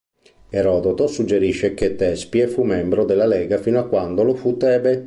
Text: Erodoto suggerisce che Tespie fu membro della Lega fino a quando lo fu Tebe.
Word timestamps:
Erodoto 0.49 1.05
suggerisce 1.05 1.75
che 1.75 1.95
Tespie 1.95 2.47
fu 2.47 2.63
membro 2.63 3.05
della 3.05 3.27
Lega 3.27 3.59
fino 3.59 3.77
a 3.77 3.85
quando 3.87 4.23
lo 4.23 4.33
fu 4.33 4.57
Tebe. 4.57 4.99